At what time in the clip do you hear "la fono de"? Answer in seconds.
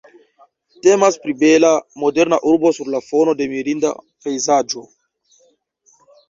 2.95-3.49